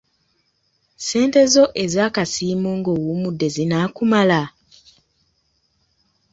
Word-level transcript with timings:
Ssente 0.99 1.41
zo 1.53 1.63
ez'akasiimo 1.83 2.69
ng'owummudde 2.79 3.47
zinaakumala? 3.55 4.41